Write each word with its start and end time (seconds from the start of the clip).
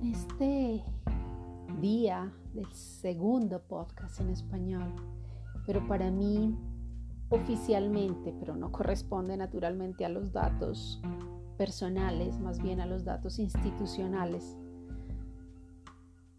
En 0.00 0.14
este 0.14 0.82
día 1.78 2.32
del 2.54 2.72
segundo 2.72 3.60
podcast 3.60 4.18
en 4.20 4.30
español, 4.30 4.94
pero 5.66 5.86
para 5.86 6.10
mí 6.10 6.56
oficialmente, 7.28 8.34
pero 8.40 8.56
no 8.56 8.72
corresponde 8.72 9.36
naturalmente 9.36 10.06
a 10.06 10.08
los 10.08 10.32
datos 10.32 11.02
personales, 11.58 12.38
más 12.40 12.62
bien 12.62 12.80
a 12.80 12.86
los 12.86 13.04
datos 13.04 13.38
institucionales. 13.38 14.56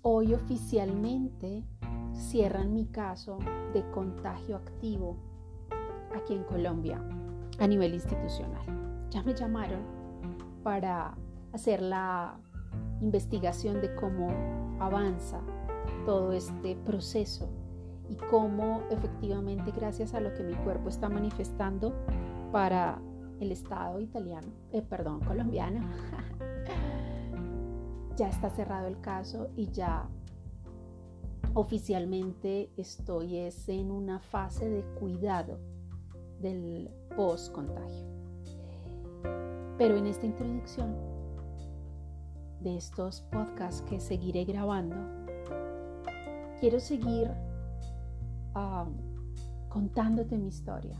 Hoy 0.01 0.33
oficialmente 0.33 1.63
cierran 2.13 2.73
mi 2.73 2.87
caso 2.87 3.37
de 3.75 3.87
contagio 3.91 4.55
activo 4.55 5.17
aquí 6.15 6.33
en 6.33 6.43
Colombia 6.45 6.99
a 7.59 7.67
nivel 7.67 7.93
institucional. 7.93 8.65
Ya 9.11 9.21
me 9.21 9.35
llamaron 9.35 9.83
para 10.63 11.15
hacer 11.53 11.83
la 11.83 12.39
investigación 13.01 13.81
de 13.81 13.93
cómo 13.95 14.29
avanza 14.79 15.41
todo 16.05 16.33
este 16.33 16.75
proceso 16.75 17.49
y 18.09 18.15
cómo 18.29 18.81
efectivamente 18.89 19.71
gracias 19.71 20.13
a 20.13 20.19
lo 20.19 20.33
que 20.33 20.43
mi 20.43 20.53
cuerpo 20.55 20.89
está 20.89 21.09
manifestando 21.09 21.93
para 22.51 23.01
el 23.39 23.51
Estado 23.51 23.99
italiano, 23.99 24.47
eh, 24.71 24.81
perdón, 24.81 25.19
colombiano, 25.21 25.79
ya 28.17 28.29
está 28.29 28.49
cerrado 28.49 28.87
el 28.87 28.99
caso 29.01 29.49
y 29.55 29.71
ya 29.71 30.07
oficialmente 31.53 32.71
estoy 32.77 33.37
es 33.37 33.67
en 33.67 33.91
una 33.91 34.19
fase 34.19 34.69
de 34.69 34.83
cuidado 34.99 35.59
del 36.39 36.89
post 37.15 37.51
contagio. 37.51 38.07
Pero 39.77 39.97
en 39.97 40.07
esta 40.07 40.25
introducción 40.25 41.10
de 42.61 42.77
estos 42.77 43.21
podcasts 43.21 43.81
que 43.83 43.99
seguiré 43.99 44.45
grabando, 44.45 44.95
quiero 46.59 46.79
seguir 46.79 47.31
ah, 48.53 48.87
contándote 49.69 50.37
mi 50.37 50.49
historia, 50.49 50.97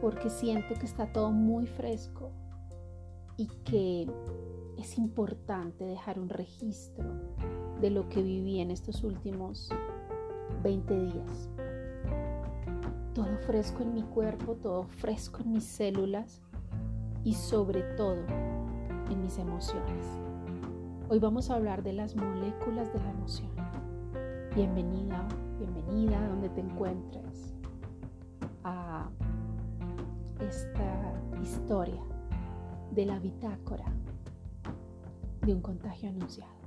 porque 0.00 0.30
siento 0.30 0.74
que 0.74 0.86
está 0.86 1.12
todo 1.12 1.30
muy 1.30 1.66
fresco 1.66 2.32
y 3.36 3.46
que 3.64 4.10
es 4.78 4.98
importante 4.98 5.84
dejar 5.84 6.18
un 6.18 6.28
registro 6.28 7.08
de 7.80 7.90
lo 7.90 8.08
que 8.08 8.22
viví 8.22 8.60
en 8.60 8.70
estos 8.70 9.04
últimos 9.04 9.68
20 10.62 10.98
días. 10.98 11.48
Todo 13.14 13.36
fresco 13.46 13.82
en 13.82 13.94
mi 13.94 14.02
cuerpo, 14.02 14.56
todo 14.56 14.84
fresco 14.84 15.40
en 15.42 15.52
mis 15.52 15.64
células 15.64 16.40
y 17.24 17.34
sobre 17.34 17.82
todo 17.96 18.24
en 19.10 19.22
mis 19.22 19.38
emociones. 19.38 20.29
Hoy 21.12 21.18
vamos 21.18 21.50
a 21.50 21.56
hablar 21.56 21.82
de 21.82 21.92
las 21.92 22.14
moléculas 22.14 22.92
de 22.92 23.00
la 23.00 23.10
emoción. 23.10 23.50
Bienvenida, 24.54 25.26
bienvenida 25.58 26.24
donde 26.28 26.48
te 26.50 26.60
encuentres 26.60 27.52
a 28.62 29.10
esta 30.38 31.12
historia 31.42 32.00
de 32.92 33.06
la 33.06 33.18
bitácora 33.18 33.92
de 35.42 35.52
un 35.52 35.60
contagio 35.60 36.10
anunciado. 36.10 36.59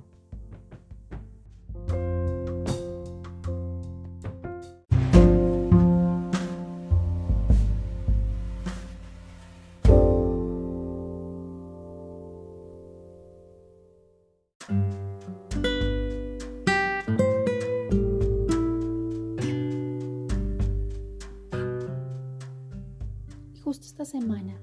Semana, 24.20 24.56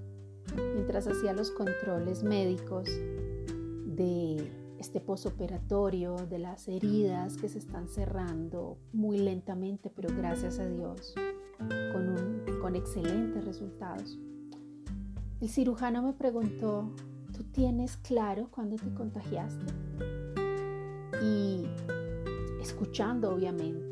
mientras 0.75 1.07
hacía 1.07 1.33
los 1.33 1.51
controles 1.51 2.23
médicos 2.23 2.89
de 3.85 4.49
este 4.79 5.01
posoperatorio, 5.01 6.15
de 6.15 6.39
las 6.39 6.69
heridas 6.69 7.35
que 7.35 7.49
se 7.49 7.57
están 7.57 7.89
cerrando 7.89 8.77
muy 8.93 9.17
lentamente, 9.17 9.91
pero 9.93 10.07
gracias 10.15 10.57
a 10.59 10.69
Dios, 10.69 11.13
con, 11.91 12.45
con 12.61 12.77
excelentes 12.77 13.43
resultados. 13.43 14.17
El 15.41 15.49
cirujano 15.49 16.01
me 16.01 16.13
preguntó, 16.13 16.89
¿tú 17.35 17.43
tienes 17.43 17.97
claro 17.97 18.47
cuándo 18.51 18.77
te 18.77 18.93
contagiaste? 18.93 19.65
Y 21.21 21.65
escuchando 22.61 23.33
obviamente 23.33 23.90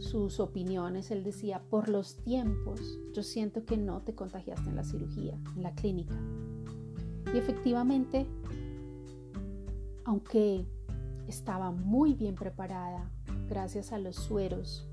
sus 0.00 0.40
opiniones, 0.40 1.10
él 1.10 1.22
decía, 1.22 1.62
por 1.70 1.88
los 1.88 2.16
tiempos, 2.16 2.98
yo 3.12 3.22
siento 3.22 3.64
que 3.64 3.76
no 3.76 4.00
te 4.02 4.14
contagiaste 4.14 4.68
en 4.70 4.76
la 4.76 4.84
cirugía, 4.84 5.38
en 5.56 5.62
la 5.62 5.74
clínica. 5.74 6.14
Y 7.34 7.38
efectivamente, 7.38 8.26
aunque 10.04 10.66
estaba 11.28 11.70
muy 11.70 12.14
bien 12.14 12.34
preparada, 12.34 13.10
gracias 13.48 13.92
a 13.92 13.98
los 13.98 14.16
sueros 14.16 14.88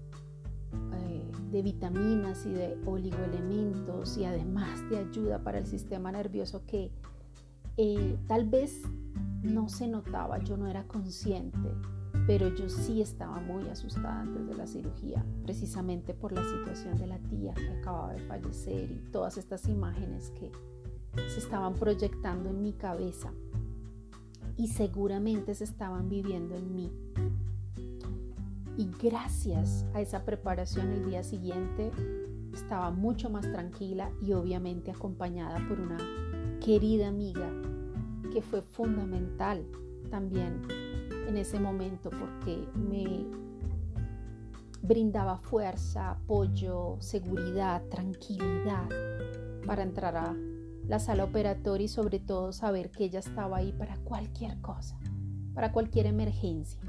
eh, 0.74 1.24
de 1.52 1.62
vitaminas 1.62 2.46
y 2.46 2.52
de 2.52 2.78
oligoelementos 2.86 4.18
y 4.18 4.26
además 4.26 4.88
de 4.90 4.98
ayuda 4.98 5.44
para 5.44 5.58
el 5.58 5.66
sistema 5.66 6.12
nervioso 6.12 6.66
que 6.68 6.92
eh, 7.78 8.18
tal 8.28 8.50
vez 8.50 8.82
no 9.42 9.70
se 9.70 9.88
notaba, 9.88 10.40
yo 10.40 10.58
no 10.58 10.68
era 10.68 10.86
consciente 10.88 11.70
pero 12.26 12.50
yo 12.56 12.70
sí 12.70 13.02
estaba 13.02 13.40
muy 13.40 13.68
asustada 13.70 14.22
antes 14.22 14.48
de 14.48 14.56
la 14.56 14.68
cirugía, 14.68 15.26
precisamente 15.44 16.14
por 16.14 16.32
la 16.32 16.44
situación 16.44 16.98
de 16.98 17.08
la 17.08 17.20
tía 17.20 17.54
que 17.54 17.70
acababa 17.70 18.14
de 18.14 18.20
fallecer 18.20 18.92
y 18.92 19.12
todas 19.12 19.38
estas 19.38 19.68
imágenes 19.68 20.32
que 20.32 20.52
se 21.30 21.40
estaban 21.40 21.74
proyectando 21.76 22.50
en 22.50 22.62
mi 22.62 22.74
cabeza 22.74 23.32
y 24.56 24.68
seguramente 24.68 25.54
se 25.54 25.64
estaban 25.64 26.10
viviendo 26.10 26.56
en 26.56 26.76
mí. 26.76 26.92
Y 28.78 28.90
gracias 29.02 29.86
a 29.94 30.02
esa 30.02 30.24
preparación 30.24 30.92
el 30.92 31.10
día 31.10 31.24
siguiente 31.24 31.92
estaba 32.54 32.92
mucho 32.92 33.30
más 33.30 33.52
tranquila 33.52 34.12
y 34.22 34.34
obviamente 34.34 34.92
acompañada 34.92 35.58
por 35.68 35.80
una 35.80 35.98
querida 36.60 37.08
amiga 37.08 37.50
que 38.32 38.42
fue 38.42 38.62
fundamental 38.62 39.66
también 40.10 40.62
en 41.28 41.38
ese 41.38 41.60
momento 41.60 42.10
porque 42.10 42.68
me 42.74 43.26
brindaba 44.82 45.38
fuerza, 45.38 46.12
apoyo, 46.12 46.98
seguridad, 47.00 47.84
tranquilidad 47.90 48.88
para 49.66 49.84
entrar 49.84 50.16
a 50.16 50.36
la 50.88 51.00
sala 51.00 51.26
operatoria 51.26 51.86
y 51.86 51.90
sobre 51.90 52.20
todo 52.20 52.54
saber 52.54 52.90
que 52.92 53.06
ella 53.06 53.20
estaba 53.20 53.58
ahí 53.58 53.74
para 53.74 53.98
cualquier 53.98 54.60
cosa, 54.62 54.98
para 55.54 55.74
cualquier 55.74 56.06
emergencia. 56.06 56.80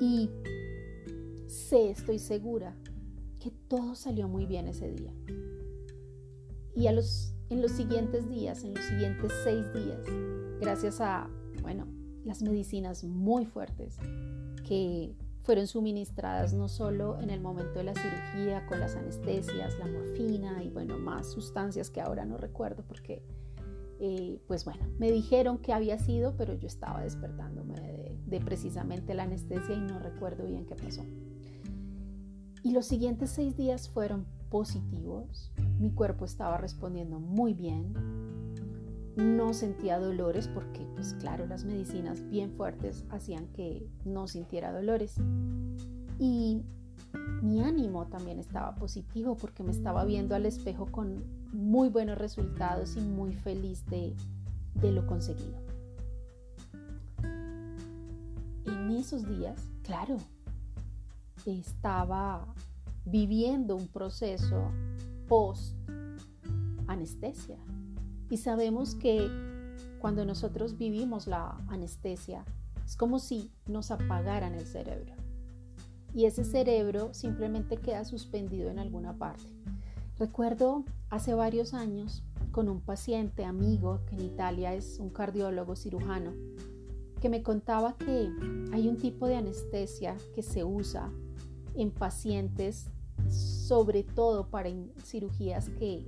Y 0.00 0.28
sé, 1.46 1.90
estoy 1.90 2.18
segura, 2.18 2.74
que 3.38 3.50
todo 3.68 3.94
salió 3.94 4.26
muy 4.26 4.46
bien 4.46 4.66
ese 4.66 4.90
día. 4.90 5.12
Y 6.74 6.88
a 6.88 6.92
los, 6.92 7.32
en 7.48 7.62
los 7.62 7.70
siguientes 7.72 8.28
días, 8.28 8.64
en 8.64 8.74
los 8.74 8.84
siguientes 8.84 9.32
seis 9.44 9.72
días, 9.72 10.00
gracias 10.60 11.00
a, 11.00 11.28
bueno, 11.62 11.86
las 12.24 12.42
medicinas 12.42 13.04
muy 13.04 13.46
fuertes 13.46 13.96
que 14.66 15.14
fueron 15.42 15.66
suministradas 15.66 16.52
no 16.52 16.68
solo 16.68 17.18
en 17.20 17.30
el 17.30 17.40
momento 17.40 17.78
de 17.78 17.84
la 17.84 17.94
cirugía 17.94 18.66
con 18.66 18.78
las 18.80 18.94
anestesias, 18.94 19.78
la 19.78 19.86
morfina 19.86 20.62
y 20.62 20.70
bueno, 20.70 20.98
más 20.98 21.30
sustancias 21.30 21.90
que 21.90 22.00
ahora 22.00 22.24
no 22.24 22.36
recuerdo 22.36 22.84
porque 22.86 23.22
eh, 23.98 24.40
pues 24.46 24.64
bueno, 24.64 24.80
me 24.98 25.10
dijeron 25.10 25.58
que 25.58 25.74
había 25.74 25.98
sido, 25.98 26.34
pero 26.36 26.54
yo 26.54 26.66
estaba 26.66 27.02
despertándome 27.02 27.74
de, 27.80 28.18
de 28.26 28.40
precisamente 28.40 29.12
la 29.12 29.24
anestesia 29.24 29.74
y 29.74 29.80
no 29.80 29.98
recuerdo 29.98 30.46
bien 30.46 30.64
qué 30.64 30.74
pasó. 30.74 31.04
Y 32.62 32.72
los 32.72 32.86
siguientes 32.86 33.30
seis 33.30 33.56
días 33.56 33.90
fueron 33.90 34.26
positivos, 34.50 35.52
mi 35.78 35.90
cuerpo 35.90 36.24
estaba 36.24 36.56
respondiendo 36.56 37.20
muy 37.20 37.52
bien, 37.52 37.94
no 39.16 39.52
sentía 39.52 39.98
dolores 39.98 40.48
porque, 40.48 40.86
pues 40.94 41.14
claro, 41.14 41.46
las 41.46 41.64
medicinas 41.64 42.28
bien 42.28 42.52
fuertes 42.52 43.04
hacían 43.10 43.46
que 43.48 43.86
no 44.04 44.28
sintiera 44.28 44.72
dolores. 44.72 45.16
Y 46.18 46.62
mi 47.42 47.62
ánimo 47.62 48.06
también 48.06 48.38
estaba 48.38 48.74
positivo 48.74 49.36
porque 49.36 49.62
me 49.62 49.72
estaba 49.72 50.04
viendo 50.04 50.34
al 50.34 50.46
espejo 50.46 50.86
con 50.86 51.24
muy 51.52 51.88
buenos 51.88 52.18
resultados 52.18 52.96
y 52.96 53.00
muy 53.00 53.32
feliz 53.32 53.84
de, 53.86 54.14
de 54.74 54.92
lo 54.92 55.06
conseguido. 55.06 55.58
En 58.66 58.90
esos 58.90 59.26
días, 59.26 59.68
claro, 59.82 60.18
estaba 61.46 62.46
viviendo 63.04 63.74
un 63.74 63.88
proceso 63.88 64.70
post 65.26 65.74
anestesia 66.86 67.56
y 68.30 68.36
sabemos 68.36 68.94
que 68.94 69.28
cuando 69.98 70.24
nosotros 70.24 70.78
vivimos 70.78 71.26
la 71.26 71.58
anestesia, 71.68 72.44
es 72.86 72.96
como 72.96 73.18
si 73.18 73.50
nos 73.66 73.90
apagaran 73.90 74.54
el 74.54 74.64
cerebro. 74.64 75.14
Y 76.14 76.24
ese 76.24 76.44
cerebro 76.44 77.12
simplemente 77.12 77.76
queda 77.76 78.04
suspendido 78.04 78.70
en 78.70 78.78
alguna 78.78 79.18
parte. 79.18 79.44
Recuerdo 80.18 80.84
hace 81.08 81.34
varios 81.34 81.74
años 81.74 82.22
con 82.52 82.68
un 82.68 82.80
paciente 82.80 83.44
amigo 83.44 84.00
que 84.06 84.16
en 84.16 84.22
Italia 84.22 84.74
es 84.74 84.98
un 84.98 85.10
cardiólogo 85.10 85.76
cirujano, 85.76 86.32
que 87.20 87.28
me 87.28 87.42
contaba 87.42 87.96
que 87.96 88.30
hay 88.72 88.88
un 88.88 88.96
tipo 88.96 89.26
de 89.26 89.36
anestesia 89.36 90.16
que 90.34 90.42
se 90.42 90.64
usa 90.64 91.12
en 91.74 91.90
pacientes, 91.90 92.86
sobre 93.28 94.02
todo 94.02 94.48
para 94.48 94.70
cirugías 95.04 95.68
que 95.70 96.04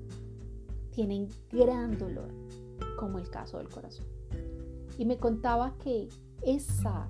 tienen 0.92 1.28
gran 1.50 1.98
dolor, 1.98 2.28
como 2.96 3.18
el 3.18 3.28
caso 3.30 3.58
del 3.58 3.68
corazón. 3.68 4.06
Y 4.98 5.04
me 5.04 5.18
contaba 5.18 5.76
que 5.78 6.08
esa 6.42 7.08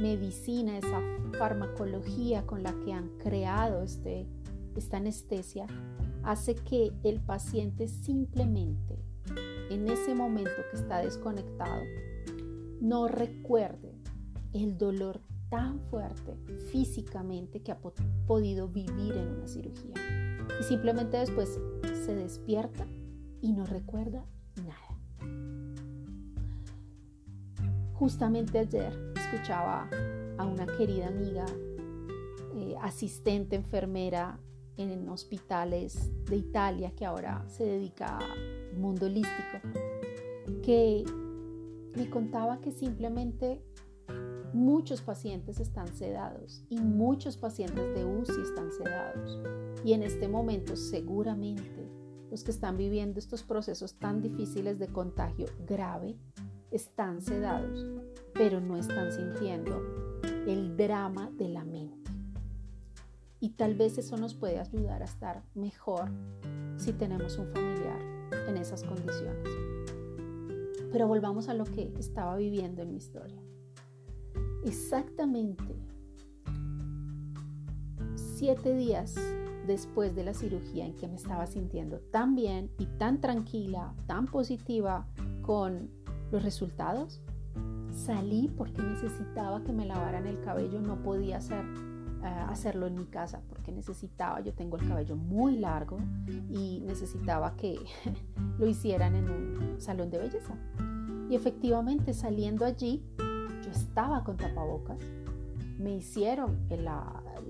medicina, 0.00 0.78
esa 0.78 1.00
farmacología 1.38 2.46
con 2.46 2.62
la 2.62 2.72
que 2.84 2.92
han 2.92 3.08
creado 3.18 3.82
este, 3.82 4.26
esta 4.76 4.98
anestesia, 4.98 5.66
hace 6.22 6.54
que 6.54 6.92
el 7.04 7.20
paciente 7.20 7.88
simplemente, 7.88 8.98
en 9.70 9.88
ese 9.88 10.14
momento 10.14 10.50
que 10.70 10.76
está 10.76 10.98
desconectado, 10.98 11.82
no 12.80 13.08
recuerde 13.08 13.94
el 14.52 14.76
dolor 14.76 15.20
tan 15.48 15.80
fuerte 15.90 16.36
físicamente 16.70 17.60
que 17.60 17.72
ha 17.72 17.78
podido 18.26 18.68
vivir 18.68 19.14
en 19.16 19.28
una 19.28 19.46
cirugía. 19.46 19.94
Y 20.60 20.62
simplemente 20.64 21.16
después 21.16 21.58
despierta 22.14 22.86
y 23.40 23.52
no 23.52 23.66
recuerda 23.66 24.24
nada. 24.56 24.90
Justamente 27.94 28.58
ayer 28.58 28.92
escuchaba 29.16 29.88
a 30.38 30.46
una 30.46 30.66
querida 30.66 31.08
amiga, 31.08 31.44
eh, 32.56 32.74
asistente, 32.80 33.56
enfermera 33.56 34.38
en 34.76 35.08
hospitales 35.08 36.10
de 36.24 36.36
Italia 36.36 36.92
que 36.96 37.04
ahora 37.04 37.44
se 37.48 37.64
dedica 37.64 38.16
al 38.16 38.78
mundo 38.78 39.06
holístico, 39.06 39.60
que 40.62 41.04
me 41.94 42.08
contaba 42.08 42.60
que 42.60 42.72
simplemente 42.72 43.62
muchos 44.52 45.00
pacientes 45.00 45.60
están 45.60 45.88
sedados 45.94 46.64
y 46.68 46.78
muchos 46.80 47.36
pacientes 47.36 47.94
de 47.94 48.04
UCI 48.04 48.42
están 48.42 48.72
sedados. 48.72 49.38
Y 49.84 49.92
en 49.92 50.02
este 50.02 50.28
momento 50.28 50.76
seguramente 50.76 51.79
los 52.30 52.44
que 52.44 52.50
están 52.50 52.76
viviendo 52.76 53.18
estos 53.18 53.42
procesos 53.42 53.94
tan 53.94 54.22
difíciles 54.22 54.78
de 54.78 54.88
contagio 54.88 55.46
grave 55.66 56.16
están 56.70 57.20
sedados, 57.20 57.84
pero 58.34 58.60
no 58.60 58.76
están 58.76 59.10
sintiendo 59.10 60.20
el 60.46 60.76
drama 60.76 61.30
de 61.36 61.48
la 61.48 61.64
mente. 61.64 62.10
Y 63.40 63.50
tal 63.50 63.74
vez 63.74 63.98
eso 63.98 64.16
nos 64.16 64.34
puede 64.34 64.58
ayudar 64.58 65.02
a 65.02 65.06
estar 65.06 65.42
mejor 65.54 66.10
si 66.76 66.92
tenemos 66.92 67.38
un 67.38 67.48
familiar 67.48 68.00
en 68.48 68.56
esas 68.56 68.84
condiciones. 68.84 69.48
Pero 70.92 71.08
volvamos 71.08 71.48
a 71.48 71.54
lo 71.54 71.64
que 71.64 71.92
estaba 71.98 72.36
viviendo 72.36 72.82
en 72.82 72.92
mi 72.92 72.98
historia. 72.98 73.42
Exactamente 74.64 75.64
siete 78.40 78.74
días 78.74 79.14
después 79.70 80.16
de 80.16 80.24
la 80.24 80.34
cirugía 80.34 80.84
en 80.84 80.96
que 80.96 81.06
me 81.06 81.14
estaba 81.14 81.46
sintiendo 81.46 82.00
tan 82.10 82.34
bien 82.34 82.72
y 82.76 82.86
tan 82.86 83.20
tranquila, 83.20 83.94
tan 84.06 84.26
positiva 84.26 85.06
con 85.42 85.90
los 86.32 86.42
resultados, 86.42 87.20
salí 87.92 88.52
porque 88.56 88.82
necesitaba 88.82 89.62
que 89.62 89.72
me 89.72 89.86
lavaran 89.86 90.26
el 90.26 90.40
cabello, 90.40 90.80
no 90.80 91.04
podía 91.04 91.36
hacer, 91.36 91.64
eh, 92.24 92.26
hacerlo 92.48 92.88
en 92.88 92.96
mi 92.96 93.06
casa 93.06 93.42
porque 93.48 93.70
necesitaba, 93.70 94.40
yo 94.40 94.52
tengo 94.54 94.76
el 94.76 94.88
cabello 94.88 95.14
muy 95.14 95.56
largo 95.56 95.98
y 96.50 96.80
necesitaba 96.80 97.54
que 97.54 97.78
lo 98.58 98.66
hicieran 98.66 99.14
en 99.14 99.30
un 99.30 99.80
salón 99.80 100.10
de 100.10 100.18
belleza. 100.18 100.54
Y 101.30 101.36
efectivamente 101.36 102.12
saliendo 102.12 102.64
allí, 102.64 103.04
yo 103.18 103.70
estaba 103.70 104.24
con 104.24 104.36
tapabocas, 104.36 104.98
me 105.78 105.94
hicieron 105.94 106.58
el, 106.70 106.88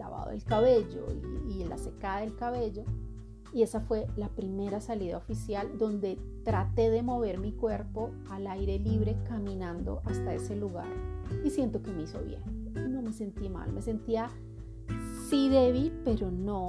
lavado 0.00 0.30
del 0.30 0.42
cabello 0.42 1.06
y, 1.48 1.64
la 1.64 1.78
secada 1.78 2.20
del 2.22 2.34
cabello 2.34 2.84
y 3.52 3.62
esa 3.62 3.80
fue 3.80 4.06
la 4.16 4.28
primera 4.28 4.80
salida 4.80 5.18
oficial 5.18 5.78
donde 5.78 6.18
traté 6.44 6.90
de 6.90 7.02
mover 7.02 7.38
mi 7.38 7.52
cuerpo 7.52 8.10
al 8.30 8.46
aire 8.46 8.78
libre 8.78 9.16
caminando 9.28 10.00
hasta 10.04 10.34
ese 10.34 10.56
lugar 10.56 10.88
y 11.44 11.50
siento 11.50 11.82
que 11.82 11.92
me 11.92 12.02
hizo 12.04 12.20
bien. 12.22 12.42
No 12.92 13.02
me 13.02 13.12
sentí 13.12 13.48
mal, 13.48 13.72
me 13.72 13.82
sentía 13.82 14.30
sí 15.28 15.48
débil, 15.48 15.92
pero 16.04 16.30
no 16.30 16.66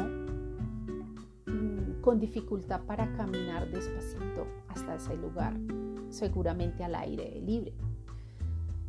mm, 1.48 2.02
con 2.02 2.20
dificultad 2.20 2.82
para 2.82 3.12
caminar 3.14 3.70
despacito 3.72 4.46
hasta 4.68 4.96
ese 4.96 5.16
lugar, 5.18 5.56
seguramente 6.10 6.84
al 6.84 6.96
aire 6.96 7.42
libre. 7.42 7.74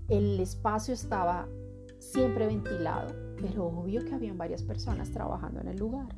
El 0.08 0.40
espacio 0.40 0.92
estaba 0.92 1.48
siempre 1.98 2.46
ventilado, 2.46 3.14
pero 3.42 3.66
obvio 3.66 4.04
que 4.04 4.14
habían 4.14 4.38
varias 4.38 4.62
personas 4.62 5.10
trabajando 5.10 5.60
en 5.60 5.68
el 5.68 5.76
lugar. 5.76 6.08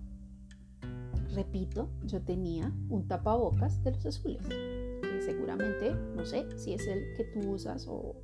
Repito, 1.34 1.88
yo 2.04 2.22
tenía 2.22 2.72
un 2.90 3.08
tapabocas 3.08 3.82
de 3.82 3.92
los 3.92 4.06
azules, 4.06 4.46
que 4.46 5.22
seguramente, 5.22 5.94
no 6.14 6.24
sé 6.24 6.46
si 6.56 6.74
es 6.74 6.86
el 6.86 7.14
que 7.16 7.24
tú 7.24 7.50
usas 7.50 7.88
o, 7.88 8.14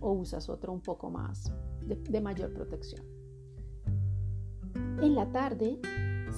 o 0.00 0.12
usas 0.12 0.48
otro 0.48 0.72
un 0.72 0.80
poco 0.80 1.10
más 1.10 1.52
de, 1.84 2.20
mayor 2.20 2.54
protección. 2.54 3.04
En 5.02 5.14
la 5.14 5.30
tarde 5.30 5.78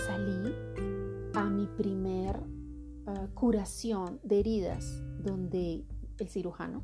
salí 0.06 0.52
a 1.34 1.44
mi 1.44 1.66
primer 1.66 2.40
ah, 3.06 3.28
curación 3.34 4.18
de 4.22 4.40
heridas, 4.40 5.02
donde 5.22 5.84
el 6.18 6.28
cirujano 6.28 6.82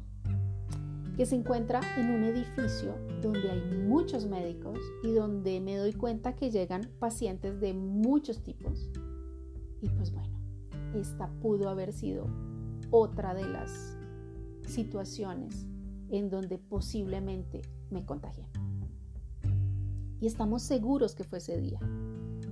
que 1.17 1.25
se 1.25 1.35
encuentra 1.35 1.81
en 1.97 2.11
un 2.11 2.25
edificio 2.25 2.95
donde 3.23 3.51
hay 3.51 3.61
muchos 3.87 4.27
médicos 4.27 4.79
y 5.03 5.13
donde 5.13 5.61
me 5.61 5.77
doy 5.77 5.95
cuenta 5.95 6.37
que 6.37 6.51
llegan 6.51 6.91
pacientes 6.99 7.59
de 7.61 7.73
muchos 7.73 8.43
tipos. 8.43 8.91
Y 9.81 9.89
pues 9.89 10.13
bueno, 10.13 10.39
esta 10.95 11.29
pudo 11.41 11.71
haber 11.71 11.93
sido 11.93 12.27
otra 12.90 13.35
de 13.35 13.49
las 13.49 13.97
situaciones 14.67 15.67
en 16.11 16.29
donde 16.29 16.59
posiblemente 16.59 17.62
me 17.90 18.05
contagié. 18.05 18.47
Y 20.21 20.26
estamos 20.26 20.62
seguros 20.62 21.14
que 21.14 21.25
fue 21.25 21.38
ese 21.38 21.59
día. 21.59 21.81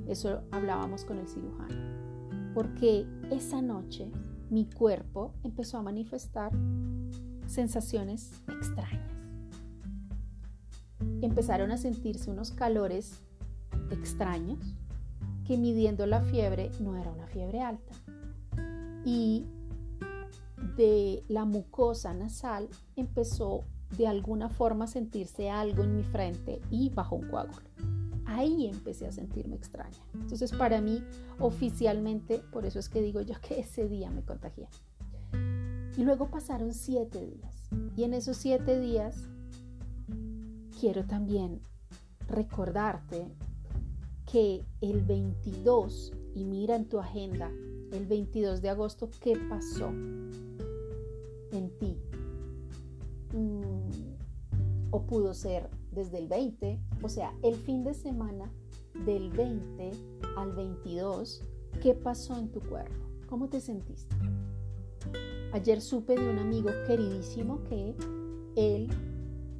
Eso 0.06 0.42
hablábamos 0.50 1.04
con 1.04 1.18
el 1.18 1.28
cirujano. 1.28 2.54
Porque 2.54 3.06
esa 3.30 3.60
noche 3.60 4.10
mi 4.50 4.68
cuerpo 4.70 5.34
empezó 5.42 5.78
a 5.78 5.82
manifestar 5.82 6.52
sensaciones 7.54 8.32
extrañas. 8.48 9.10
Empezaron 11.22 11.70
a 11.70 11.76
sentirse 11.76 12.30
unos 12.30 12.50
calores 12.50 13.22
extraños 13.90 14.58
que 15.46 15.56
midiendo 15.56 16.06
la 16.06 16.20
fiebre 16.22 16.70
no 16.80 16.96
era 16.96 17.10
una 17.10 17.26
fiebre 17.26 17.60
alta. 17.60 17.94
Y 19.04 19.46
de 20.76 21.22
la 21.28 21.44
mucosa 21.44 22.14
nasal 22.14 22.68
empezó 22.96 23.64
de 23.96 24.06
alguna 24.06 24.48
forma 24.48 24.86
a 24.86 24.88
sentirse 24.88 25.50
algo 25.50 25.84
en 25.84 25.96
mi 25.96 26.02
frente 26.02 26.60
y 26.70 26.90
bajo 26.90 27.16
un 27.16 27.28
coágulo. 27.28 27.68
Ahí 28.26 28.66
empecé 28.66 29.06
a 29.06 29.12
sentirme 29.12 29.56
extraña. 29.56 29.98
Entonces 30.14 30.52
para 30.52 30.80
mí 30.80 31.04
oficialmente, 31.38 32.38
por 32.52 32.64
eso 32.64 32.78
es 32.78 32.88
que 32.88 33.02
digo 33.02 33.20
yo 33.20 33.34
que 33.40 33.60
ese 33.60 33.88
día 33.88 34.10
me 34.10 34.22
contagié. 34.22 34.68
Y 35.96 36.02
luego 36.02 36.28
pasaron 36.30 36.74
siete 36.74 37.24
días. 37.24 37.70
Y 37.96 38.04
en 38.04 38.14
esos 38.14 38.36
siete 38.36 38.78
días 38.80 39.28
quiero 40.80 41.04
también 41.04 41.60
recordarte 42.28 43.28
que 44.30 44.64
el 44.80 45.02
22, 45.02 46.12
y 46.34 46.44
mira 46.44 46.76
en 46.76 46.88
tu 46.88 46.98
agenda, 46.98 47.50
el 47.92 48.06
22 48.06 48.60
de 48.60 48.70
agosto, 48.70 49.08
¿qué 49.20 49.36
pasó 49.48 49.88
en 51.52 51.70
ti? 51.78 51.96
Mm, 53.32 54.90
o 54.90 55.02
pudo 55.06 55.34
ser 55.34 55.70
desde 55.92 56.18
el 56.18 56.28
20, 56.28 56.80
o 57.02 57.08
sea, 57.08 57.32
el 57.42 57.54
fin 57.54 57.84
de 57.84 57.94
semana 57.94 58.50
del 59.06 59.30
20 59.30 59.90
al 60.36 60.52
22, 60.52 61.44
¿qué 61.82 61.94
pasó 61.94 62.36
en 62.36 62.50
tu 62.50 62.60
cuerpo? 62.60 63.04
¿Cómo 63.28 63.48
te 63.48 63.60
sentiste? 63.60 64.14
Ayer 65.54 65.80
supe 65.80 66.16
de 66.16 66.28
un 66.28 66.40
amigo 66.40 66.70
queridísimo 66.84 67.62
que 67.62 67.94
él, 68.56 68.88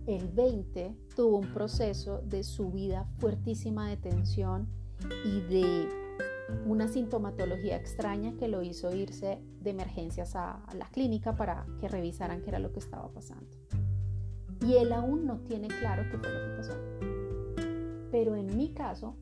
el 0.08 0.28
20, 0.28 0.92
tuvo 1.14 1.38
un 1.38 1.54
proceso 1.54 2.20
de 2.24 2.42
subida 2.42 3.08
fuertísima 3.20 3.88
de 3.88 3.96
tensión 3.96 4.68
y 5.24 5.40
de 5.42 5.88
una 6.66 6.88
sintomatología 6.88 7.76
extraña 7.76 8.36
que 8.36 8.48
lo 8.48 8.64
hizo 8.64 8.92
irse 8.92 9.38
de 9.60 9.70
emergencias 9.70 10.34
a, 10.34 10.66
la 10.76 10.86
clínica 10.88 11.36
para 11.36 11.64
que 11.78 11.86
revisaran 11.86 12.42
qué 12.42 12.48
era 12.48 12.58
lo 12.58 12.72
que 12.72 12.80
estaba 12.80 13.08
pasando. 13.12 13.46
Y 14.66 14.74
él 14.74 14.92
aún 14.92 15.26
no 15.26 15.42
tiene 15.46 15.68
claro 15.68 16.02
qué 16.10 16.18
fue 16.18 16.28
lo 16.28 16.40
que 16.40 16.56
pasó. 16.56 16.74
Pero 18.10 18.34
en 18.34 18.56
mi 18.56 18.74
caso 18.74 19.14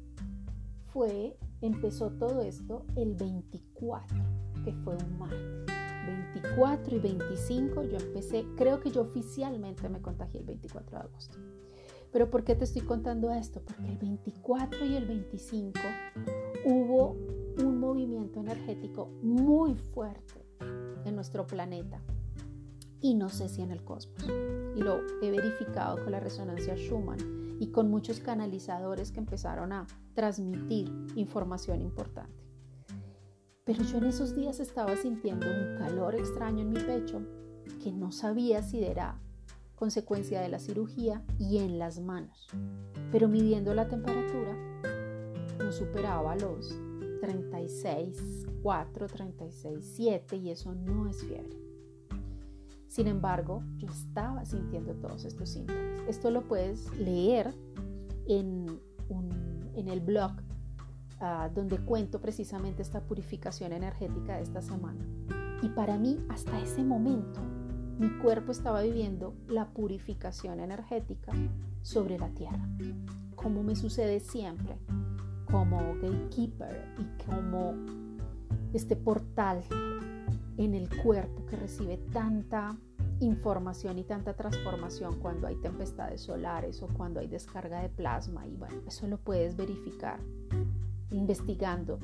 fue, 0.87 1.37
empezó 1.61 2.13
todo 2.13 2.41
esto 2.41 2.87
el 2.97 3.15
24, 3.15 4.17
que 4.65 4.73
fue 4.73 4.97
un 4.97 5.19
martes. 5.19 5.72
24 6.07 6.97
y 6.97 6.99
25 6.99 7.83
yo 7.85 7.97
empecé, 7.99 8.45
creo 8.57 8.81
que 8.81 8.91
yo 8.91 9.03
oficialmente 9.03 9.89
me 9.89 10.01
contagié 10.01 10.41
el 10.41 10.47
24 10.47 10.99
de 10.99 11.05
agosto. 11.05 11.39
Pero 12.13 12.31
¿por 12.31 12.45
qué 12.45 12.55
te 12.55 12.65
estoy 12.65 12.83
contando 12.83 13.31
esto? 13.31 13.63
Porque 13.65 13.89
el 13.89 13.97
24 13.97 14.85
y 14.85 14.97
el 14.97 15.07
25 15.07 15.81
hubo 16.67 17.17
un 17.59 17.79
movimiento 17.81 18.41
energético 18.41 19.07
muy 19.23 19.75
fuerte 19.75 20.47
en 21.05 21.15
nuestro 21.15 21.47
planeta 21.47 22.01
y 23.01 23.15
no 23.15 23.29
sé 23.29 23.49
si 23.49 23.63
en 23.63 23.71
el 23.71 23.83
cosmos. 23.83 24.25
Y 24.77 24.81
lo 24.81 25.01
he 25.23 25.31
verificado 25.31 26.03
con 26.03 26.13
la 26.13 26.21
resonancia 26.21 26.77
Schumann 26.77 27.57
y 27.59 27.69
con 27.69 27.91
muchos 27.91 28.21
canalizadores 28.21 29.11
que 29.11 29.21
empezaron 29.21 29.73
a 29.73 29.87
transmitir 30.15 30.91
información 31.17 31.81
importante. 31.81 32.42
Pero 33.65 33.85
yo 33.85 33.99
en 33.99 34.05
esos 34.05 34.35
días 34.35 34.59
estaba 34.59 34.97
sintiendo 34.97 35.47
un 35.47 35.79
calor 35.79 36.17
extraño 36.17 36.63
en 36.63 36.71
mi 36.71 36.81
pecho 36.81 37.23
que 37.83 37.93
no 37.93 38.11
sabía 38.11 38.61
si 38.61 38.83
era 38.83 39.21
consecuencia 39.77 40.41
de 40.41 40.49
la 40.49 40.59
cirugía 40.59 41.25
y 41.39 41.59
en 41.59 41.79
las 41.79 42.01
manos. 42.01 42.49
Pero 43.13 43.29
midiendo 43.29 43.73
la 43.73 43.89
temperatura, 43.89 44.57
no 45.61 45.71
superaba 45.71 46.35
los 46.35 46.77
36, 47.21 48.47
4, 48.63 49.07
36, 49.07 49.93
7 49.95 50.37
y 50.37 50.51
eso 50.51 50.75
no 50.75 51.09
es 51.09 51.23
fiebre. 51.23 51.57
Sin 52.89 53.07
embargo, 53.07 53.63
yo 53.77 53.87
estaba 53.87 54.45
sintiendo 54.45 54.95
todos 54.95 55.25
estos 55.25 55.51
síntomas. 55.51 56.01
Esto 56.09 56.33
lo 56.33 56.43
puedes 56.43 56.95
leer 56.99 57.55
en, 58.27 58.81
en 59.77 59.89
el 59.89 60.01
blog 60.01 60.33
uh, 61.23 61.53
donde 61.55 61.79
cuento 61.79 62.21
precisamente 62.21 62.83
esta 62.83 63.01
purificación 63.01 63.73
energética 63.73 64.37
de 64.37 64.43
esta 64.43 64.61
semana. 64.61 65.07
Y 65.63 65.69
para 65.69 65.97
mí, 65.97 66.19
hasta 66.29 66.61
ese 66.61 66.83
momento, 66.83 67.41
mi 67.99 68.11
cuerpo 68.19 68.51
estaba 68.53 68.83
viviendo 68.83 69.35
la 69.49 69.69
purificación 69.69 70.61
energética 70.61 71.33
sobre 71.83 72.19
la 72.19 72.29
tierra, 72.31 72.69
como 73.37 73.63
me 73.63 73.77
sucede 73.77 74.19
siempre, 74.19 74.77
como 75.51 75.79
gatekeeper 76.01 76.85
y 76.99 77.25
como 77.25 77.75
este 78.73 78.97
portal 78.97 79.63
en 80.57 80.75
el 80.75 80.89
cuerpo 81.03 81.47
que 81.47 81.57
recibe 81.57 81.99
tanta 82.13 82.77
información 83.21 83.99
y 83.99 84.05
tanta 84.05 84.35
transformación 84.35 85.21
cuando 85.21 85.47
hay 85.47 85.57
tempestades 85.57 86.23
solares 86.23 86.83
o 86.83 86.89
cuando 86.89 87.21
hay 87.21 87.29
descarga 87.29 87.81
de 87.83 87.89
plasma 87.89 88.47
y 88.47 88.57
bueno, 88.57 88.83
eso 88.87 89.07
lo 89.07 89.19
puedes 89.19 89.57
verificar 89.57 90.19
investigando 91.13 91.99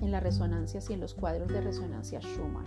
en 0.00 0.10
las 0.10 0.22
resonancias 0.22 0.90
y 0.90 0.94
en 0.94 1.00
los 1.00 1.14
cuadros 1.14 1.48
de 1.48 1.60
resonancia 1.60 2.20
Schumann. 2.20 2.66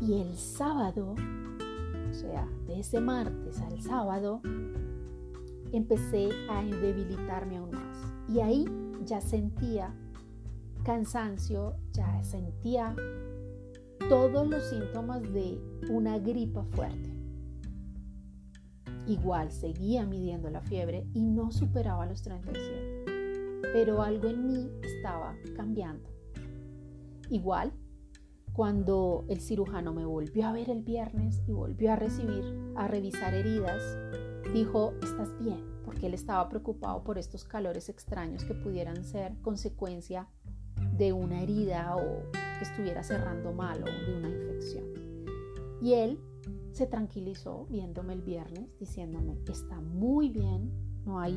Y 0.00 0.20
el 0.20 0.36
sábado, 0.36 1.14
o 1.14 2.14
sea, 2.14 2.48
de 2.66 2.80
ese 2.80 3.00
martes 3.00 3.60
al 3.60 3.80
sábado, 3.82 4.40
empecé 5.72 6.30
a 6.50 6.62
debilitarme 6.62 7.58
aún 7.58 7.70
más. 7.72 7.98
Y 8.28 8.40
ahí 8.40 8.64
ya 9.04 9.20
sentía 9.20 9.94
cansancio, 10.84 11.76
ya 11.92 12.22
sentía 12.22 12.94
todos 14.08 14.48
los 14.48 14.62
síntomas 14.64 15.22
de 15.22 15.60
una 15.90 16.18
gripa 16.18 16.64
fuerte. 16.64 17.12
Igual 19.06 19.50
seguía 19.50 20.06
midiendo 20.06 20.50
la 20.50 20.60
fiebre 20.60 21.06
y 21.14 21.22
no 21.22 21.50
superaba 21.50 22.06
los 22.06 22.22
37. 22.22 22.97
Pero 23.72 24.02
algo 24.02 24.28
en 24.28 24.46
mí 24.46 24.70
estaba 24.82 25.36
cambiando. 25.56 26.08
Igual 27.30 27.72
cuando 28.58 29.24
el 29.28 29.40
cirujano 29.40 29.94
me 29.94 30.04
volvió 30.04 30.48
a 30.48 30.52
ver 30.52 30.68
el 30.68 30.82
viernes 30.82 31.42
y 31.46 31.52
volvió 31.52 31.92
a 31.92 31.96
recibir, 31.96 32.72
a 32.74 32.88
revisar 32.88 33.32
heridas, 33.32 33.80
dijo, 34.52 34.94
estás 35.00 35.30
bien, 35.38 35.64
porque 35.84 36.06
él 36.06 36.14
estaba 36.14 36.48
preocupado 36.48 37.04
por 37.04 37.18
estos 37.18 37.44
calores 37.44 37.88
extraños 37.88 38.42
que 38.42 38.54
pudieran 38.54 39.04
ser 39.04 39.40
consecuencia 39.42 40.28
de 40.96 41.12
una 41.12 41.40
herida 41.40 41.94
o 41.94 42.32
que 42.32 42.64
estuviera 42.64 43.04
cerrando 43.04 43.52
mal 43.52 43.80
o 43.82 43.86
de 43.86 44.16
una 44.16 44.28
infección. 44.28 44.86
Y 45.80 45.92
él 45.92 46.18
se 46.72 46.86
tranquilizó 46.88 47.66
viéndome 47.70 48.14
el 48.14 48.22
viernes, 48.22 48.76
diciéndome, 48.80 49.38
está 49.48 49.80
muy 49.80 50.30
bien, 50.30 50.72
no 51.04 51.20
hay 51.20 51.34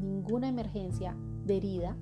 ninguna 0.00 0.48
emergencia 0.48 1.14
de 1.44 1.56
herida, 1.56 1.96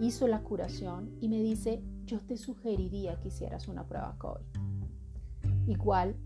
hizo 0.00 0.28
la 0.28 0.42
curación 0.42 1.10
y 1.20 1.28
me 1.28 1.40
dice, 1.40 1.82
yo 2.04 2.20
te 2.20 2.36
sugeriría 2.36 3.18
que 3.20 3.28
hicieras 3.28 3.68
una 3.68 3.86
prueba 3.86 4.16
COVID. 4.18 4.44
Igual, 5.66 6.16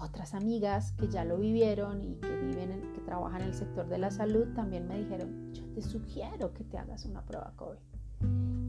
otras 0.00 0.34
amigas 0.34 0.92
que 0.92 1.08
ya 1.08 1.24
lo 1.24 1.38
vivieron 1.38 2.02
y 2.04 2.16
que 2.16 2.36
viven, 2.36 2.92
que 2.94 3.00
trabajan 3.00 3.42
en 3.42 3.48
el 3.48 3.54
sector 3.54 3.88
de 3.88 3.98
la 3.98 4.10
salud, 4.10 4.48
también 4.54 4.86
me 4.88 4.98
dijeron, 4.98 5.52
yo 5.52 5.64
te 5.72 5.82
sugiero 5.82 6.52
que 6.52 6.64
te 6.64 6.78
hagas 6.78 7.04
una 7.04 7.24
prueba 7.24 7.52
COVID. 7.56 7.78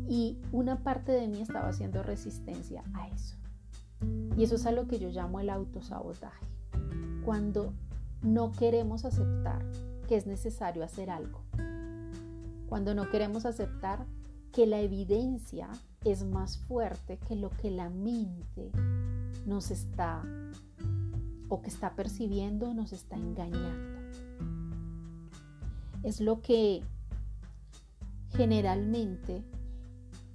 Y 0.07 0.37
una 0.51 0.83
parte 0.83 1.11
de 1.11 1.27
mí 1.27 1.41
estaba 1.41 1.69
haciendo 1.69 2.03
resistencia 2.03 2.83
a 2.93 3.07
eso. 3.07 3.35
Y 4.37 4.43
eso 4.43 4.55
es 4.55 4.65
a 4.65 4.71
lo 4.71 4.87
que 4.87 4.99
yo 4.99 5.09
llamo 5.09 5.39
el 5.39 5.49
autosabotaje. 5.49 6.45
Cuando 7.23 7.73
no 8.21 8.51
queremos 8.51 9.03
aceptar 9.05 9.65
que 10.07 10.15
es 10.15 10.27
necesario 10.27 10.83
hacer 10.83 11.09
algo. 11.09 11.41
Cuando 12.67 12.95
no 12.95 13.09
queremos 13.09 13.45
aceptar 13.45 14.05
que 14.51 14.65
la 14.65 14.79
evidencia 14.79 15.69
es 16.03 16.23
más 16.23 16.57
fuerte 16.57 17.17
que 17.27 17.35
lo 17.35 17.49
que 17.49 17.71
la 17.71 17.89
mente 17.89 18.71
nos 19.45 19.71
está 19.71 20.23
o 21.49 21.61
que 21.61 21.69
está 21.69 21.95
percibiendo 21.95 22.73
nos 22.73 22.93
está 22.93 23.17
engañando. 23.17 23.99
Es 26.03 26.21
lo 26.21 26.41
que 26.41 26.83
generalmente 28.29 29.43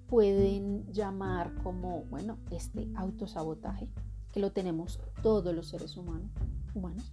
pueden 0.09 0.87
llamar 0.93 1.55
como, 1.63 2.05
bueno, 2.11 2.39
este 2.51 2.89
autosabotaje, 2.97 3.89
que 4.33 4.41
lo 4.41 4.53
tenemos 4.53 5.01
todos 5.23 5.55
los 5.55 5.69
seres 5.69 5.97
humanos, 5.97 6.31
humanos, 6.75 7.13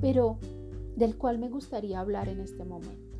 pero 0.00 0.38
del 0.96 1.16
cual 1.16 1.38
me 1.38 1.48
gustaría 1.48 2.00
hablar 2.00 2.28
en 2.28 2.40
este 2.40 2.64
momento 2.64 3.13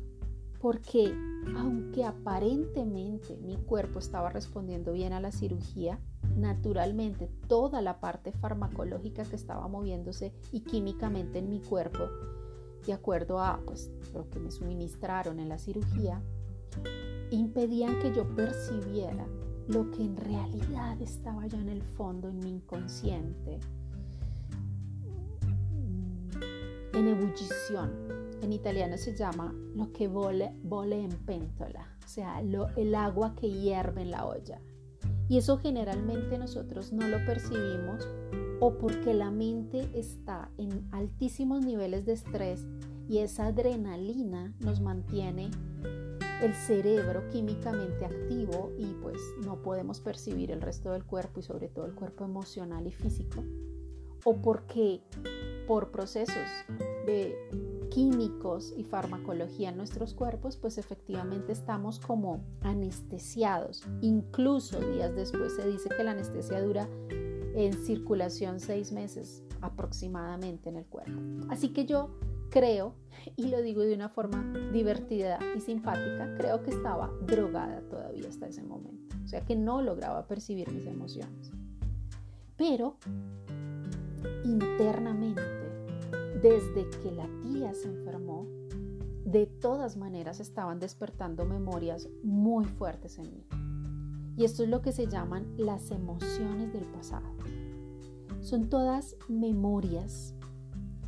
porque 0.65 1.15
aunque 1.57 2.03
aparentemente 2.03 3.37
mi 3.37 3.55
cuerpo 3.55 3.99
estaba 3.99 4.31
respondiendo 4.31 4.93
bien 4.93 5.13
a 5.13 5.19
la 5.19 5.31
cirugía, 5.31 5.99
naturalmente 6.35 7.29
toda 7.47 7.83
la 7.83 7.99
parte 7.99 8.31
farmacológica 8.31 9.25
que 9.25 9.35
estaba 9.35 9.67
moviéndose 9.67 10.33
y 10.51 10.61
químicamente 10.61 11.37
en 11.37 11.51
mi 11.51 11.61
cuerpo, 11.61 12.09
de 12.83 12.93
acuerdo 12.93 13.39
a 13.39 13.59
pues, 13.63 13.91
lo 14.11 14.27
que 14.31 14.39
me 14.39 14.49
suministraron 14.49 15.39
en 15.39 15.49
la 15.49 15.59
cirugía, 15.59 16.19
impedían 17.29 17.99
que 17.99 18.11
yo 18.11 18.27
percibiera 18.35 19.27
lo 19.67 19.91
que 19.91 20.01
en 20.01 20.17
realidad 20.17 20.99
estaba 20.99 21.45
ya 21.45 21.59
en 21.59 21.69
el 21.69 21.83
fondo, 21.83 22.27
en 22.27 22.39
mi 22.39 22.49
inconsciente, 22.49 23.59
en 26.91 27.07
ebullición 27.07 28.14
en 28.41 28.53
italiano 28.53 28.97
se 28.97 29.15
llama 29.15 29.53
lo 29.75 29.91
que 29.91 30.07
vole, 30.07 30.55
vole 30.63 31.03
en 31.03 31.11
pentola, 31.25 31.97
o 32.03 32.07
sea, 32.07 32.39
el 32.39 32.95
agua 32.95 33.35
que 33.35 33.49
hierve 33.49 34.01
en 34.01 34.11
la 34.11 34.25
olla. 34.25 34.61
Y 35.27 35.37
eso 35.37 35.57
generalmente 35.57 36.37
nosotros 36.37 36.93
no 36.93 37.07
lo 37.07 37.25
percibimos 37.25 38.07
o 38.59 38.77
porque 38.77 39.13
la 39.13 39.31
mente 39.31 39.89
está 39.93 40.49
en 40.57 40.87
altísimos 40.91 41.65
niveles 41.65 42.05
de 42.05 42.13
estrés 42.13 42.65
y 43.09 43.19
esa 43.19 43.47
adrenalina 43.47 44.53
nos 44.59 44.81
mantiene 44.81 45.49
el 46.41 46.53
cerebro 46.53 47.27
químicamente 47.29 48.05
activo 48.05 48.71
y 48.77 48.85
pues 49.01 49.19
no 49.43 49.61
podemos 49.61 49.99
percibir 49.99 50.51
el 50.51 50.61
resto 50.61 50.91
del 50.91 51.05
cuerpo 51.05 51.39
y 51.39 51.43
sobre 51.43 51.69
todo 51.69 51.85
el 51.85 51.93
cuerpo 51.93 52.25
emocional 52.25 52.85
y 52.87 52.91
físico 52.91 53.43
o 54.25 54.41
porque 54.41 55.01
por 55.67 55.91
procesos 55.91 56.35
de 57.05 57.35
químicos 57.95 58.73
y 58.75 58.83
farmacología 58.83 59.69
en 59.69 59.77
nuestros 59.77 60.13
cuerpos, 60.13 60.57
pues 60.57 60.77
efectivamente 60.77 61.53
estamos 61.53 61.97
como 61.97 62.43
anestesiados. 62.59 63.85
Incluso 64.01 64.81
días 64.81 65.15
después 65.15 65.55
se 65.55 65.65
dice 65.65 65.87
que 65.95 66.03
la 66.03 66.11
anestesia 66.11 66.61
dura 66.61 66.89
en 67.09 67.71
circulación 67.71 68.59
seis 68.59 68.91
meses 68.91 69.45
aproximadamente 69.61 70.67
en 70.67 70.75
el 70.75 70.85
cuerpo. 70.85 71.21
Así 71.49 71.69
que 71.69 71.85
yo 71.85 72.09
creo, 72.49 72.95
y 73.37 73.47
lo 73.47 73.61
digo 73.61 73.81
de 73.81 73.95
una 73.95 74.09
forma 74.09 74.43
divertida 74.73 75.39
y 75.55 75.61
simpática, 75.61 76.35
creo 76.35 76.63
que 76.63 76.71
estaba 76.71 77.09
drogada 77.25 77.79
todavía 77.87 78.27
hasta 78.27 78.47
ese 78.47 78.61
momento. 78.61 79.15
O 79.23 79.27
sea 79.29 79.45
que 79.45 79.55
no 79.55 79.81
lograba 79.81 80.27
percibir 80.27 80.69
mis 80.69 80.85
emociones. 80.85 81.49
Pero 82.57 82.97
internamente, 84.43 85.41
desde 86.45 86.87
que 87.01 87.11
la 87.11 87.27
tía 87.41 87.73
se 87.73 87.87
enfermó, 87.87 88.45
de 89.25 89.47
todas 89.47 89.97
maneras 89.97 90.39
estaban 90.39 90.79
despertando 90.79 91.43
memorias 91.43 92.07
muy 92.21 92.65
fuertes 92.65 93.17
en 93.17 93.33
mí. 93.33 93.47
Y 94.37 94.45
esto 94.45 94.61
es 94.61 94.69
lo 94.69 94.83
que 94.83 94.91
se 94.91 95.07
llaman 95.07 95.55
las 95.57 95.89
emociones 95.89 96.71
del 96.71 96.85
pasado. 96.85 97.25
Son 98.41 98.69
todas 98.69 99.15
memorias 99.27 100.35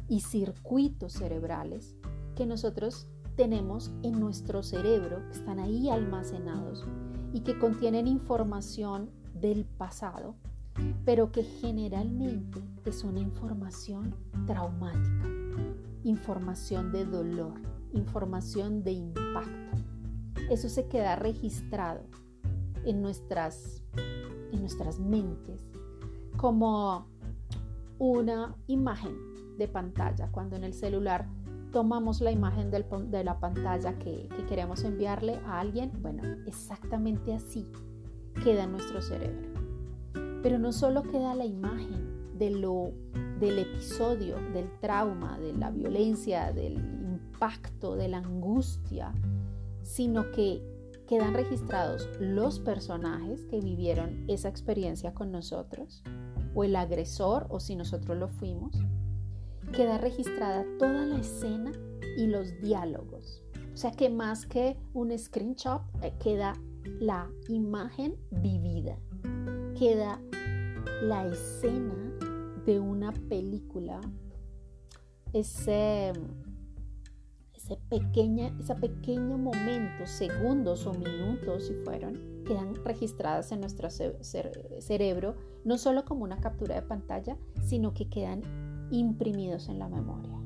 y 0.08 0.22
circuitos 0.22 1.14
cerebrales 1.14 1.96
que 2.36 2.48
nosotros 2.48 3.08
tenemos 3.36 3.92
en 4.02 4.20
nuestro 4.20 4.64
cerebro, 4.64 5.24
que 5.28 5.38
están 5.38 5.60
ahí 5.60 5.88
almacenados 5.88 6.84
y 7.32 7.42
que 7.42 7.60
contienen 7.60 8.08
información 8.08 9.12
del 9.36 9.66
pasado, 9.66 10.34
pero 11.08 11.32
que 11.32 11.44
generalmente 11.44 12.62
es 12.84 13.06
una 13.06 13.22
información 13.22 14.14
traumática, 14.46 15.30
información 16.04 16.92
de 16.92 17.06
dolor, 17.06 17.54
información 17.94 18.84
de 18.84 18.92
impacto. 18.92 19.78
Eso 20.50 20.68
se 20.68 20.90
queda 20.90 21.16
registrado 21.16 22.02
en 22.84 23.02
nuestras, 23.02 23.82
en 24.52 24.60
nuestras 24.60 25.00
mentes 25.00 25.66
como 26.36 27.08
una 28.00 28.58
imagen 28.68 29.16
de 29.58 29.70
pantalla. 29.70 30.30
Cuando 30.30 30.58
en 30.58 30.66
el 30.66 30.74
celular 30.74 31.30
tomamos 31.72 32.20
la 32.20 32.32
imagen 32.32 32.70
de 32.70 33.24
la 33.24 33.40
pantalla 33.40 33.98
que, 33.98 34.28
que 34.36 34.46
queremos 34.46 34.84
enviarle 34.84 35.40
a 35.46 35.62
alguien, 35.62 35.90
bueno, 36.02 36.24
exactamente 36.46 37.34
así 37.34 37.66
queda 38.44 38.66
en 38.66 38.74
nuestro 38.74 39.02
cerebro. 39.02 39.57
Pero 40.48 40.60
no 40.60 40.72
solo 40.72 41.04
queda 41.04 41.36
la 41.36 41.44
imagen 41.44 42.38
de 42.40 42.52
lo, 42.52 42.94
del 43.42 43.60
episodio, 43.60 44.38
del 44.54 44.72
trauma, 44.80 45.38
de 45.38 45.52
la 45.52 45.72
violencia, 45.72 46.54
del 46.54 46.76
impacto, 46.76 47.98
de 47.98 48.08
la 48.08 48.20
angustia, 48.20 49.14
sino 49.84 50.32
que 50.32 50.64
quedan 51.06 51.34
registrados 51.34 52.08
los 52.22 52.62
personajes 52.62 53.44
que 53.48 53.60
vivieron 53.60 54.24
esa 54.30 54.48
experiencia 54.48 55.14
con 55.14 55.34
nosotros, 55.34 56.02
o 56.56 56.64
el 56.64 56.78
agresor, 56.78 57.48
o 57.50 57.60
si 57.60 57.76
nosotros 57.76 58.18
lo 58.18 58.30
fuimos. 58.30 58.72
Queda 59.74 59.98
registrada 59.98 60.64
toda 60.80 61.06
la 61.06 61.18
escena 61.18 61.74
y 62.18 62.28
los 62.28 62.58
diálogos. 62.62 63.44
O 63.74 63.76
sea 63.76 63.92
que 63.92 64.10
más 64.10 64.46
que 64.46 64.78
un 64.94 65.12
screenshot, 65.20 65.82
eh, 66.02 66.14
queda 66.24 66.54
la 67.02 67.30
imagen 67.50 68.16
vivida, 68.32 68.98
queda 69.78 70.22
la 71.02 71.28
escena 71.28 71.96
de 72.66 72.80
una 72.80 73.12
película, 73.12 74.02
ese 75.34 76.14
ese, 77.68 77.78
pequeña, 77.90 78.56
ese 78.60 78.76
pequeño 78.76 79.38
momento, 79.38 80.06
segundos 80.06 80.86
o 80.86 80.94
minutos 80.94 81.68
si 81.68 81.74
fueron, 81.84 82.44
quedan 82.46 82.76
registradas 82.86 83.52
en 83.52 83.60
nuestro 83.60 83.90
cerebro, 83.90 85.36
no 85.66 85.78
solo 85.78 86.06
como 86.06 86.24
una 86.24 86.38
captura 86.38 86.76
de 86.76 86.82
pantalla, 86.82 87.38
sino 87.66 87.94
que 87.94 88.10
quedan 88.10 88.42
imprimidos 88.92 89.68
en 89.68 89.80
la 89.80 89.90
memoria. 89.90 90.40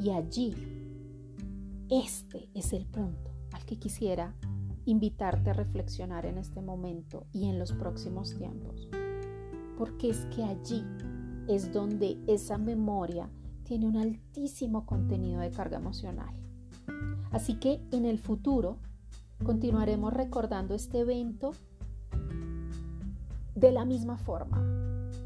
Y 0.00 0.10
allí, 0.10 0.54
este 1.90 2.48
es 2.54 2.72
el 2.72 2.86
punto 2.86 3.30
al 3.52 3.64
que 3.64 3.76
quisiera 3.78 4.34
invitarte 4.86 5.50
a 5.50 5.54
reflexionar 5.54 6.26
en 6.26 6.38
este 6.38 6.60
momento 6.60 7.26
y 7.32 7.48
en 7.48 7.58
los 7.58 7.72
próximos 7.72 8.34
tiempos. 8.34 8.88
Porque 9.76 10.10
es 10.10 10.26
que 10.26 10.44
allí 10.44 10.84
es 11.48 11.72
donde 11.72 12.18
esa 12.26 12.58
memoria 12.58 13.28
tiene 13.64 13.86
un 13.86 13.96
altísimo 13.96 14.86
contenido 14.86 15.40
de 15.40 15.50
carga 15.50 15.78
emocional. 15.78 16.34
Así 17.32 17.56
que 17.56 17.80
en 17.90 18.04
el 18.04 18.18
futuro 18.18 18.78
continuaremos 19.44 20.12
recordando 20.12 20.74
este 20.74 21.00
evento 21.00 21.52
de 23.54 23.72
la 23.72 23.84
misma 23.84 24.16
forma. 24.18 24.62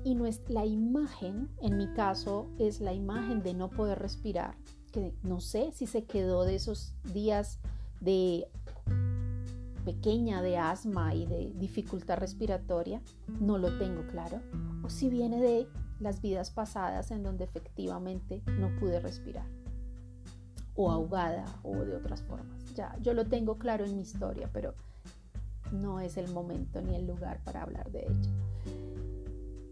Y 0.04 0.16
la 0.48 0.64
imagen, 0.64 1.50
en 1.60 1.76
mi 1.76 1.92
caso, 1.92 2.48
es 2.58 2.80
la 2.80 2.94
imagen 2.94 3.42
de 3.42 3.52
no 3.52 3.68
poder 3.68 3.98
respirar, 3.98 4.56
que 4.92 5.14
no 5.22 5.40
sé 5.40 5.70
si 5.74 5.86
se 5.86 6.04
quedó 6.04 6.44
de 6.44 6.54
esos 6.54 6.94
días 7.12 7.58
de 8.00 8.48
pequeña 9.88 10.42
de 10.42 10.58
asma 10.58 11.14
y 11.14 11.24
de 11.24 11.54
dificultad 11.54 12.18
respiratoria, 12.18 13.00
no 13.40 13.56
lo 13.56 13.78
tengo 13.78 14.06
claro, 14.06 14.42
o 14.84 14.90
si 14.90 15.08
viene 15.08 15.40
de 15.40 15.66
las 15.98 16.20
vidas 16.20 16.50
pasadas 16.50 17.10
en 17.10 17.22
donde 17.22 17.44
efectivamente 17.44 18.42
no 18.58 18.68
pude 18.78 19.00
respirar 19.00 19.46
o 20.74 20.90
ahogada 20.90 21.46
o 21.62 21.74
de 21.74 21.96
otras 21.96 22.20
formas. 22.20 22.62
Ya, 22.74 22.94
yo 23.00 23.14
lo 23.14 23.24
tengo 23.28 23.56
claro 23.56 23.86
en 23.86 23.96
mi 23.96 24.02
historia, 24.02 24.50
pero 24.52 24.74
no 25.72 26.00
es 26.00 26.18
el 26.18 26.30
momento 26.30 26.82
ni 26.82 26.94
el 26.94 27.06
lugar 27.06 27.40
para 27.42 27.62
hablar 27.62 27.90
de 27.90 28.00
ello. 28.00 28.30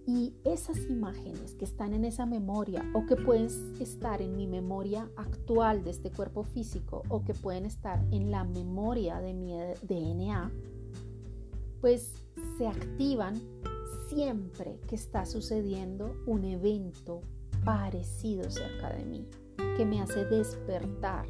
Y 0.06 0.34
esas 0.44 0.78
imágenes 0.88 1.54
que 1.54 1.64
están 1.64 1.92
en 1.92 2.04
esa 2.04 2.26
memoria 2.26 2.88
o 2.94 3.06
que 3.06 3.16
pueden 3.16 3.48
estar 3.80 4.22
en 4.22 4.36
mi 4.36 4.46
memoria 4.46 5.10
actual 5.16 5.82
de 5.82 5.90
este 5.90 6.12
cuerpo 6.12 6.44
físico 6.44 7.02
o 7.08 7.24
que 7.24 7.34
pueden 7.34 7.66
estar 7.66 8.00
en 8.12 8.30
la 8.30 8.44
memoria 8.44 9.20
de 9.20 9.34
mi 9.34 9.52
DNA, 9.82 10.52
pues 11.80 12.14
se 12.56 12.68
activan 12.68 13.34
siempre 14.08 14.78
que 14.86 14.94
está 14.94 15.26
sucediendo 15.26 16.14
un 16.26 16.44
evento 16.44 17.22
parecido 17.64 18.48
cerca 18.48 18.90
de 18.90 19.04
mí, 19.04 19.26
que 19.76 19.84
me 19.84 20.00
hace 20.00 20.24
despertar 20.24 21.26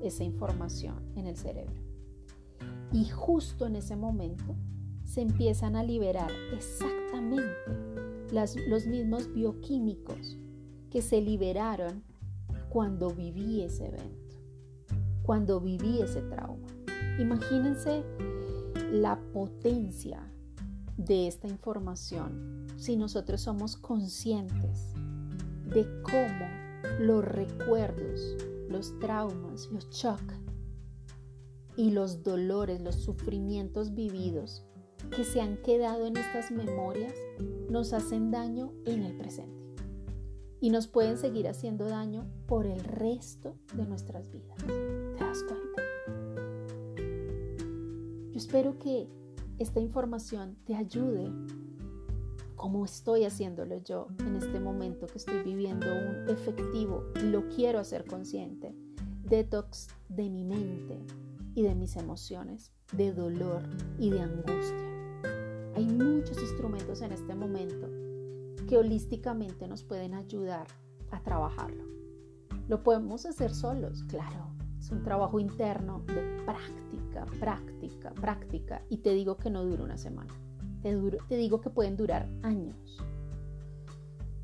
esa 0.00 0.22
información 0.22 1.12
en 1.16 1.26
el 1.26 1.36
cerebro. 1.36 1.82
Y 2.92 3.08
justo 3.08 3.66
en 3.66 3.74
ese 3.74 3.96
momento 3.96 4.54
se 5.04 5.22
empiezan 5.22 5.74
a 5.74 5.82
liberar 5.82 6.30
exactamente 6.52 8.01
los 8.32 8.86
mismos 8.86 9.32
bioquímicos 9.32 10.38
que 10.90 11.02
se 11.02 11.20
liberaron 11.20 12.02
cuando 12.70 13.10
viví 13.10 13.62
ese 13.62 13.88
evento, 13.88 14.36
cuando 15.22 15.60
viví 15.60 16.00
ese 16.00 16.22
trauma. 16.22 16.66
Imagínense 17.18 18.02
la 18.90 19.20
potencia 19.32 20.22
de 20.96 21.26
esta 21.26 21.46
información 21.46 22.66
si 22.76 22.96
nosotros 22.96 23.42
somos 23.42 23.76
conscientes 23.76 24.94
de 25.66 25.86
cómo 26.02 26.48
los 27.00 27.24
recuerdos, 27.24 28.36
los 28.68 28.98
traumas, 28.98 29.68
los 29.70 29.88
shock 29.90 30.22
y 31.76 31.90
los 31.90 32.22
dolores, 32.22 32.80
los 32.80 32.96
sufrimientos 32.96 33.94
vividos 33.94 34.64
que 35.10 35.24
se 35.24 35.40
han 35.40 35.56
quedado 35.58 36.06
en 36.06 36.16
estas 36.16 36.50
memorias 36.50 37.14
nos 37.68 37.92
hacen 37.92 38.30
daño 38.30 38.72
en 38.84 39.02
el 39.02 39.16
presente 39.16 39.62
y 40.62 40.70
nos 40.70 40.86
pueden 40.86 41.18
seguir 41.18 41.48
haciendo 41.48 41.86
daño 41.86 42.24
por 42.46 42.66
el 42.66 42.84
resto 42.84 43.56
de 43.74 43.84
nuestras 43.84 44.30
vidas. 44.30 44.56
¿Te 44.64 45.24
das 45.24 45.42
cuenta? 45.42 45.82
Yo 48.30 48.36
espero 48.36 48.78
que 48.78 49.08
esta 49.58 49.80
información 49.80 50.56
te 50.64 50.76
ayude, 50.76 51.30
como 52.54 52.84
estoy 52.84 53.24
haciéndolo 53.24 53.82
yo 53.82 54.06
en 54.20 54.36
este 54.36 54.60
momento 54.60 55.08
que 55.08 55.18
estoy 55.18 55.42
viviendo 55.42 55.86
un 55.88 56.28
efectivo 56.30 57.06
y 57.20 57.26
lo 57.26 57.48
quiero 57.48 57.80
hacer 57.80 58.04
consciente, 58.04 58.72
detox 59.24 59.88
de 60.08 60.30
mi 60.30 60.44
mente 60.44 61.00
y 61.54 61.62
de 61.62 61.74
mis 61.74 61.96
emociones, 61.96 62.70
de 62.92 63.12
dolor 63.12 63.62
y 63.98 64.10
de 64.10 64.20
angustia. 64.20 64.91
Hay 65.74 65.86
muchos 65.86 66.40
instrumentos 66.40 67.00
en 67.02 67.12
este 67.12 67.34
momento 67.34 67.88
que 68.68 68.76
holísticamente 68.76 69.66
nos 69.66 69.82
pueden 69.82 70.14
ayudar 70.14 70.66
a 71.10 71.20
trabajarlo. 71.22 71.84
Lo 72.68 72.82
podemos 72.82 73.26
hacer 73.26 73.54
solos, 73.54 74.02
claro, 74.04 74.52
es 74.82 74.90
un 74.90 75.02
trabajo 75.02 75.38
interno 75.38 76.02
de 76.08 76.42
práctica, 76.44 77.24
práctica, 77.38 78.10
práctica. 78.10 78.82
Y 78.88 78.98
te 78.98 79.14
digo 79.14 79.36
que 79.36 79.48
no 79.48 79.64
dura 79.64 79.84
una 79.84 79.96
semana. 79.96 80.34
Te, 80.82 80.98
te 81.28 81.36
digo 81.36 81.60
que 81.60 81.70
pueden 81.70 81.96
durar 81.96 82.28
años. 82.42 82.76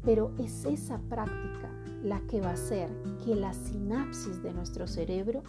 Pero 0.04 0.32
es 0.38 0.64
esa 0.64 0.98
práctica 1.08 1.70
la 2.04 2.20
que 2.28 2.40
va 2.40 2.50
a 2.50 2.54
hacer 2.54 2.88
que 3.24 3.34
la 3.34 3.52
sinapsis 3.52 4.40
de 4.40 4.52
nuestro 4.52 4.86
cerebro 4.86 5.42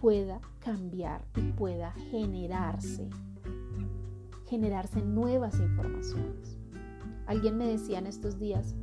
pueda 0.00 0.40
cambiar 0.60 1.24
y 1.36 1.52
pueda 1.52 1.90
generarse, 2.10 3.10
generarse 4.46 5.02
nuevas 5.02 5.58
informaciones. 5.58 6.56
Alguien 7.26 7.58
me 7.58 7.66
decía 7.66 7.98
en 7.98 8.06
estos 8.06 8.38
días, 8.38 8.74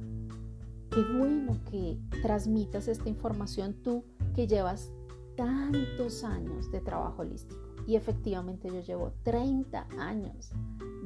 qué 0.90 1.02
bueno 1.18 1.58
que 1.70 1.98
transmitas 2.22 2.88
esta 2.88 3.10
información 3.10 3.74
tú 3.84 4.04
que 4.36 4.48
llevas 4.48 4.92
tantos 5.36 6.24
años 6.24 6.70
de 6.72 6.82
trabajo 6.82 7.22
holístico. 7.22 7.62
Y 7.88 7.96
efectivamente 7.96 8.70
yo 8.70 8.82
llevo 8.82 9.14
30 9.24 9.88
años 9.98 10.52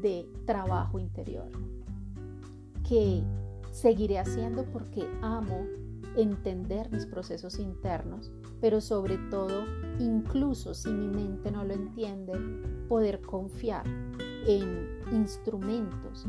de 0.01 0.27
trabajo 0.45 0.99
interior 0.99 1.49
que 2.87 3.23
seguiré 3.71 4.19
haciendo 4.19 4.63
porque 4.65 5.07
amo 5.21 5.65
entender 6.15 6.91
mis 6.91 7.05
procesos 7.05 7.59
internos, 7.59 8.31
pero 8.59 8.81
sobre 8.81 9.17
todo, 9.29 9.65
incluso 9.99 10.73
si 10.73 10.89
mi 10.89 11.07
mente 11.07 11.51
no 11.51 11.63
lo 11.63 11.73
entiende, 11.73 12.33
poder 12.87 13.21
confiar 13.21 13.85
en 14.47 14.87
instrumentos 15.11 16.25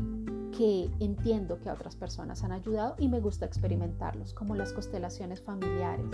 que 0.57 0.91
entiendo 0.99 1.57
que 1.59 1.69
a 1.69 1.73
otras 1.73 1.95
personas 1.95 2.43
han 2.43 2.51
ayudado 2.51 2.95
y 2.99 3.07
me 3.07 3.21
gusta 3.21 3.45
experimentarlos, 3.45 4.33
como 4.33 4.55
las 4.55 4.73
constelaciones 4.73 5.41
familiares, 5.41 6.05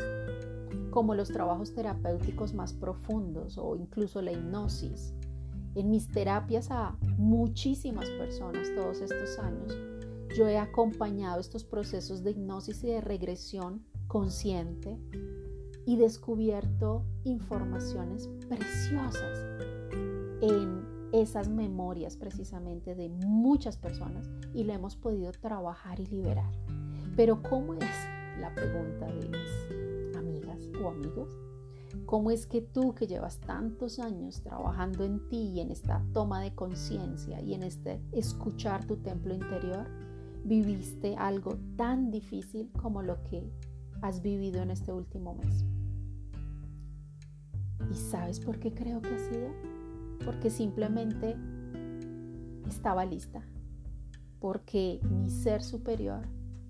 como 0.91 1.15
los 1.15 1.29
trabajos 1.29 1.73
terapéuticos 1.73 2.53
más 2.53 2.73
profundos 2.73 3.57
o 3.57 3.75
incluso 3.75 4.21
la 4.21 4.31
hipnosis. 4.31 5.15
En 5.73 5.89
mis 5.89 6.07
terapias 6.07 6.69
a 6.69 6.95
muchísimas 7.17 8.07
personas 8.11 8.69
todos 8.75 9.01
estos 9.01 9.39
años, 9.39 9.75
yo 10.37 10.47
he 10.47 10.59
acompañado 10.59 11.41
estos 11.41 11.63
procesos 11.63 12.23
de 12.23 12.31
hipnosis 12.31 12.83
y 12.83 12.87
de 12.87 13.01
regresión 13.01 13.83
consciente 14.07 14.99
y 15.87 15.97
descubierto 15.97 17.03
informaciones 17.23 18.27
preciosas 18.47 19.39
en 20.41 20.94
esas 21.21 21.47
memorias 21.47 22.17
precisamente 22.17 22.93
de 22.93 23.09
muchas 23.09 23.77
personas 23.77 24.29
y 24.53 24.63
la 24.65 24.73
hemos 24.73 24.95
podido 24.97 25.31
trabajar 25.31 25.99
y 25.99 26.05
liberar. 26.07 26.51
Pero 27.15 27.41
¿cómo 27.41 27.75
es 27.75 27.95
la 28.39 28.53
pregunta 28.53 29.05
de 29.07 29.29
mis 29.29 30.17
amigas 30.17 30.59
o 30.83 30.89
amigos? 30.89 31.29
¿Cómo 32.05 32.31
es 32.31 32.45
que 32.45 32.61
tú 32.61 32.93
que 32.93 33.07
llevas 33.07 33.39
tantos 33.39 33.99
años 33.99 34.41
trabajando 34.41 35.05
en 35.05 35.27
ti 35.29 35.53
y 35.55 35.61
en 35.61 35.71
esta 35.71 36.03
toma 36.13 36.41
de 36.41 36.53
conciencia 36.53 37.41
y 37.41 37.53
en 37.53 37.63
este 37.63 38.01
escuchar 38.11 38.85
tu 38.85 38.97
templo 38.97 39.33
interior, 39.33 39.87
viviste 40.43 41.15
algo 41.15 41.57
tan 41.77 42.11
difícil 42.11 42.71
como 42.73 43.01
lo 43.01 43.23
que 43.23 43.49
has 44.01 44.21
vivido 44.21 44.61
en 44.61 44.71
este 44.71 44.91
último 44.91 45.33
mes? 45.33 45.63
¿Y 47.89 47.95
sabes 47.95 48.41
por 48.41 48.59
qué 48.59 48.73
creo 48.73 49.01
que 49.01 49.15
ha 49.15 49.19
sido? 49.19 49.74
Porque 50.23 50.49
simplemente 50.49 51.35
estaba 52.67 53.05
lista, 53.05 53.43
porque 54.39 54.99
mi 55.03 55.29
ser 55.29 55.63
superior 55.63 56.21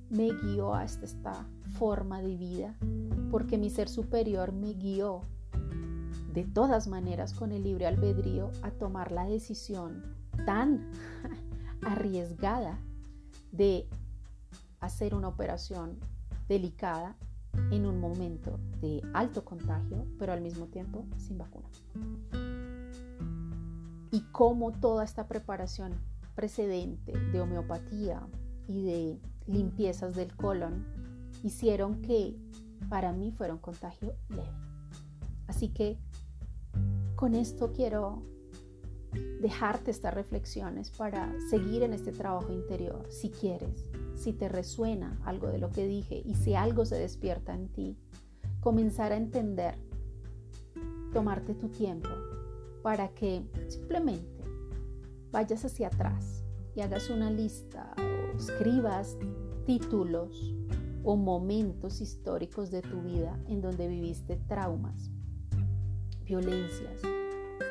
me 0.10 0.32
guió 0.32 0.74
a 0.74 0.86
esta, 0.86 1.48
forma 1.78 2.22
de 2.22 2.38
vida, 2.38 2.76
porque 3.32 3.58
mi 3.58 3.70
ser 3.70 3.90
superior 3.90 4.54
me 4.54 4.74
guió 4.74 5.22
de 6.34 6.46
todas 6.46 6.88
maneras 6.88 7.34
con 7.34 7.52
el 7.52 7.64
libre 7.64 7.86
albedrío 7.86 8.50
a 8.62 8.72
tomar 8.72 9.12
la 9.12 9.26
decisión 9.26 10.04
tan 10.46 10.90
arriesgada 11.82 12.80
de 13.52 13.90
hacer 14.80 15.16
una 15.16 15.28
operación 15.28 15.98
delicada 16.48 17.18
en 17.72 17.86
un 17.86 18.00
momento 18.00 18.60
de 18.82 19.02
alto 19.14 19.44
contagio, 19.44 20.06
pero 20.18 20.32
al 20.32 20.42
mismo 20.42 20.68
tiempo 20.68 21.06
sin 21.18 21.38
vacuna 21.38 21.68
y 24.16 24.22
cómo 24.32 24.72
toda 24.72 25.04
esta 25.04 25.28
preparación 25.28 25.94
precedente 26.36 27.12
de 27.12 27.42
homeopatía 27.42 28.26
y 28.66 28.82
de 28.82 29.20
limpiezas 29.46 30.16
del 30.16 30.34
colon 30.38 30.86
hicieron 31.44 32.02
que 32.02 32.34
para 32.88 33.12
mí 33.12 33.34
fuera 33.34 33.54
un 33.54 33.60
contagio 33.60 34.16
leve. 34.30 34.48
Así 35.48 35.68
que 35.68 35.98
con 37.18 37.36
esto 37.36 37.74
quiero 37.74 38.24
dejarte 39.42 39.92
estas 39.92 40.14
reflexiones 40.14 40.92
para 40.92 41.34
seguir 41.50 41.84
en 41.84 41.92
este 41.92 42.14
trabajo 42.14 42.54
interior, 42.54 43.06
si 43.10 43.30
quieres, 43.30 43.86
si 44.16 44.32
te 44.32 44.48
resuena 44.48 45.20
algo 45.26 45.48
de 45.48 45.58
lo 45.58 45.72
que 45.72 45.88
dije 45.88 46.22
y 46.26 46.36
si 46.36 46.56
algo 46.56 46.86
se 46.86 46.96
despierta 46.96 47.54
en 47.54 47.68
ti, 47.68 47.98
comenzar 48.62 49.12
a 49.12 49.18
entender, 49.18 49.78
tomarte 51.12 51.54
tu 51.54 51.68
tiempo, 51.68 52.08
para 52.86 53.08
que 53.16 53.42
simplemente 53.68 54.44
vayas 55.32 55.66
hacia 55.66 55.88
atrás 55.88 56.46
y 56.76 56.82
hagas 56.82 57.10
una 57.10 57.32
lista 57.32 57.92
o 57.98 58.38
escribas 58.38 59.18
títulos 59.66 60.54
o 61.04 61.16
momentos 61.16 62.00
históricos 62.00 62.70
de 62.70 62.84
tu 62.84 63.02
vida 63.02 63.40
en 63.48 63.60
donde 63.60 63.88
viviste 63.88 64.36
traumas, 64.36 65.10
violencias, 66.26 67.02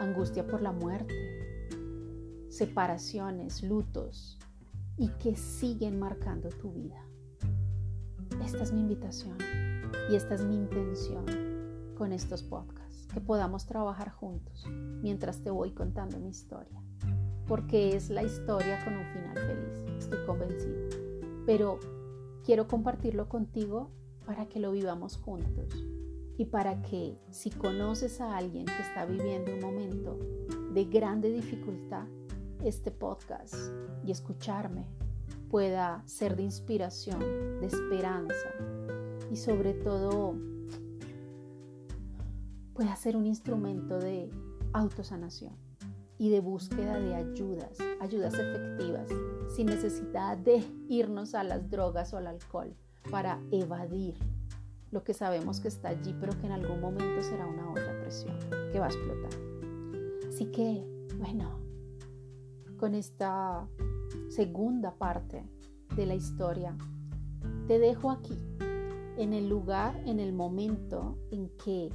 angustia 0.00 0.44
por 0.48 0.61
la 0.61 0.72
muerte, 0.72 1.14
separaciones, 2.48 3.62
lutos 3.62 4.40
y 4.96 5.11
que 5.11 5.37
siguen 5.37 5.96
marcando 6.00 6.48
tu 6.48 6.72
vida. 6.72 7.07
Esta 8.44 8.64
es 8.64 8.72
mi 8.72 8.81
invitación 8.81 9.38
y 10.11 10.16
esta 10.16 10.35
es 10.35 10.44
mi 10.44 10.57
intención 10.57 11.24
con 11.96 12.12
estos 12.12 12.42
podcasts 12.42 12.84
que 13.14 13.20
podamos 13.20 13.64
trabajar 13.64 14.11
juntos 14.11 14.66
mientras 15.00 15.40
te 15.40 15.50
voy 15.50 15.70
contando 15.70 16.18
mi 16.18 16.31
historia, 16.31 16.83
porque 17.46 17.94
es 17.94 18.11
la 18.11 18.24
historia 18.24 18.85
con 18.85 18.94
un 18.94 19.07
final 19.07 19.38
feliz, 19.38 19.98
estoy 19.98 20.27
convencida. 20.27 20.81
Pero 21.46 21.79
quiero 22.44 22.66
compartirlo 22.66 23.29
contigo 23.29 23.90
para 24.27 24.46
que 24.46 24.59
lo 24.59 24.72
vivamos 24.72 25.16
juntos 25.16 25.72
y 26.37 26.46
para 26.46 26.83
que 26.83 27.16
si 27.31 27.50
conoces 27.50 28.20
a 28.20 28.37
alguien 28.37 28.66
que 28.66 28.83
está 28.83 29.07
viviendo 29.07 29.55
un 29.55 29.61
momento 29.61 30.18
de 30.72 30.85
grande 30.87 31.31
dificultad, 31.31 32.07
este 32.64 32.90
podcast 32.90 33.55
y 34.05 34.11
escucharme 34.11 34.88
pueda 35.50 36.03
ser 36.07 36.35
de 36.35 36.42
inspiración, 36.42 37.20
de 37.61 37.66
esperanza 37.66 38.48
y 39.31 39.37
sobre 39.37 39.74
todo 39.74 40.35
pueda 42.74 42.96
ser 42.96 43.16
un 43.16 43.26
instrumento 43.26 43.98
de 43.98 44.30
autosanación 44.72 45.52
y 46.18 46.30
de 46.30 46.40
búsqueda 46.40 46.98
de 46.98 47.14
ayudas, 47.14 47.78
ayudas 48.00 48.34
efectivas, 48.34 49.08
sin 49.54 49.66
necesidad 49.66 50.37
de 50.37 50.64
irnos 50.88 51.34
a 51.34 51.44
las 51.44 51.70
drogas 51.70 52.12
o 52.12 52.18
al 52.18 52.26
alcohol 52.26 52.74
para 53.10 53.40
evadir 53.50 54.16
lo 54.90 55.04
que 55.04 55.14
sabemos 55.14 55.60
que 55.60 55.68
está 55.68 55.88
allí, 55.88 56.14
pero 56.20 56.38
que 56.40 56.46
en 56.46 56.52
algún 56.52 56.80
momento 56.80 57.22
será 57.22 57.46
una 57.46 57.70
otra 57.70 58.00
presión 58.00 58.38
que 58.72 58.78
va 58.78 58.87
a 58.87 58.88
explotar. 58.88 59.40
Así 60.28 60.46
que, 60.46 60.84
bueno, 61.18 61.60
con 62.76 62.94
esta 62.94 63.68
segunda 64.28 64.94
parte 64.94 65.44
de 65.96 66.06
la 66.06 66.14
historia, 66.14 66.76
te 67.66 67.78
dejo 67.78 68.10
aquí, 68.10 68.38
en 69.16 69.32
el 69.32 69.48
lugar, 69.48 70.00
en 70.06 70.18
el 70.18 70.32
momento 70.32 71.18
en 71.30 71.50
que 71.50 71.92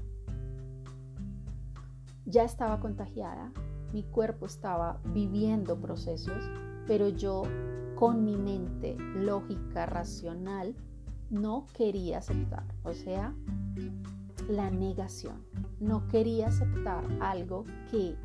ya 2.29 2.43
estaba 2.43 2.79
contagiada, 2.79 3.51
mi 3.91 4.03
cuerpo 4.03 4.45
estaba 4.45 4.99
viviendo 5.03 5.79
procesos, 5.79 6.49
pero 6.85 7.09
yo 7.09 7.43
con 7.95 8.23
mi 8.23 8.37
mente 8.37 8.95
lógica, 9.15 9.87
racional, 9.87 10.75
no 11.31 11.65
quería 11.73 12.19
aceptar. 12.19 12.63
O 12.83 12.93
sea, 12.93 13.33
la 14.47 14.69
negación. 14.69 15.43
No 15.79 16.07
quería 16.07 16.47
aceptar 16.47 17.03
algo 17.19 17.65
que 17.89 18.15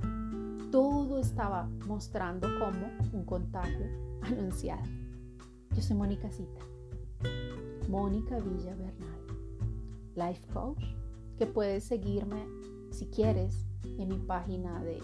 todo 0.70 1.18
estaba 1.18 1.68
mostrando 1.86 2.48
como 2.58 2.86
un 3.12 3.24
contagio 3.24 3.86
anunciado. 4.22 4.82
Yo 5.74 5.82
soy 5.82 5.96
Mónica 5.96 6.30
Cita, 6.30 6.60
Mónica 7.88 8.38
Villa 8.38 8.74
Bernal, 8.76 9.24
life 10.14 10.46
coach, 10.52 10.84
que 11.36 11.46
puedes 11.46 11.84
seguirme 11.84 12.46
si 12.90 13.06
quieres 13.06 13.66
en 13.98 14.08
mi 14.08 14.18
página 14.18 14.82
de 14.82 14.98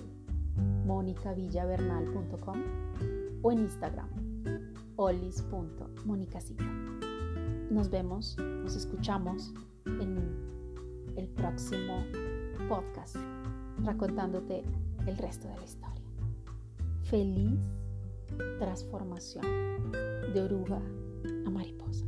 monicavillabernal.com 0.84 2.58
o 3.42 3.52
en 3.52 3.58
Instagram 3.60 4.08
olis.monicacita. 4.96 6.64
Nos 7.70 7.88
vemos, 7.88 8.36
nos 8.38 8.76
escuchamos 8.76 9.54
en 9.86 10.18
el 11.16 11.28
próximo 11.28 12.04
podcast 12.68 13.16
racontándote 13.82 14.62
el 15.06 15.16
resto 15.16 15.48
de 15.48 15.56
la 15.56 15.64
historia. 15.64 16.04
Feliz 17.04 17.60
transformación 18.58 19.44
de 20.34 20.42
oruga 20.42 20.80
a 21.46 21.50
mariposa. 21.50 22.04